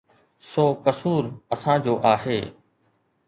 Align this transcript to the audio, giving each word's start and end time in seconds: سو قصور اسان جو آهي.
سو 0.51 0.65
قصور 0.85 1.23
اسان 1.53 1.77
جو 1.85 1.93
آهي. 2.13 2.39